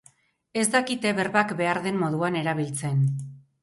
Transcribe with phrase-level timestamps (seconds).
[0.61, 3.09] Ez dakite berbak behar den moduan erabiltzen.